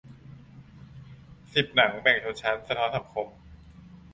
[1.53, 3.27] สิบ หนังแบ่งชนชั้น สะท้อนสังคม